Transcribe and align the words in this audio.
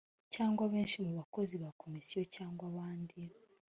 cyangwa 0.33 0.63
benshi 0.73 0.97
mu 1.05 1.11
bakozi 1.19 1.53
ba 1.63 1.69
komisiyo 1.81 2.21
cyangwa 2.35 2.63
abandi 2.71 3.19